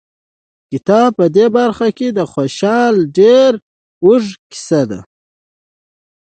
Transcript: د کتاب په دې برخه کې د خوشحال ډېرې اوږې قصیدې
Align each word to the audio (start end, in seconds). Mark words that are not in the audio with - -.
د 0.03 0.03
کتاب 0.71 1.09
په 1.19 1.25
دې 1.35 1.45
برخه 1.57 1.87
کې 1.97 2.07
د 2.17 2.19
خوشحال 2.31 2.95
ډېرې 3.17 3.59
اوږې 4.03 4.33
قصیدې 4.51 4.99